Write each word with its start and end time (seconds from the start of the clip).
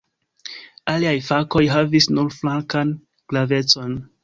Aliaj 0.93 1.13
fakoj 1.27 1.61
havis 1.75 2.09
nur 2.15 2.33
flankan 2.39 2.97
gravecon. 3.35 3.97